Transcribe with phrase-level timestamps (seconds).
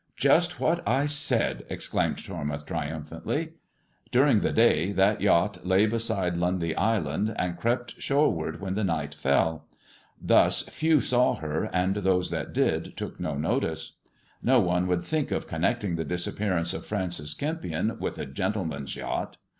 [0.19, 3.53] "Seized uid carried hini" Just what I said I" exclaimed Tormouth triumphantly,"
[4.11, 9.13] During the day that yacht lay behind Lundy Island, and crept shoreward when the night
[9.13, 9.67] fell.
[10.19, 13.93] Thus few saw her, and those that did took no notice.
[14.43, 19.37] liTo one would think of connecting the disappearance of Francis Kempion with a gentleman's yacht.